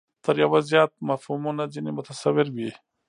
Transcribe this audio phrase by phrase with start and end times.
[0.25, 2.71] تر یوه زیات مفهومونه ځنې متصور وي.